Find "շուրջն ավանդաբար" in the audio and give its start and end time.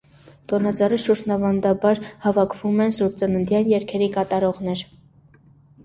1.03-2.01